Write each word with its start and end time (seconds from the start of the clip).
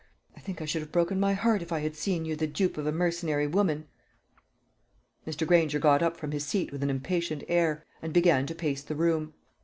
I 0.35 0.39
think 0.39 0.63
I 0.63 0.65
should 0.65 0.81
have 0.81 0.91
broken 0.91 1.19
my 1.19 1.33
heart, 1.33 1.61
if 1.61 1.71
I 1.71 1.81
had 1.81 1.95
seen 1.95 2.25
you 2.25 2.35
the 2.35 2.47
dupe 2.47 2.75
of 2.79 2.87
a 2.87 2.91
mercenary 2.91 3.45
woman." 3.45 3.87
Mr. 5.27 5.45
Granger 5.45 5.77
got 5.77 6.01
up 6.01 6.17
from 6.17 6.31
his 6.31 6.43
seat 6.43 6.71
with 6.71 6.81
an 6.81 6.89
impatient 6.89 7.43
air, 7.47 7.85
and 8.01 8.11
began 8.11 8.47
to 8.47 8.55
pace 8.55 8.81
the 8.81 8.95
room. 8.95 9.35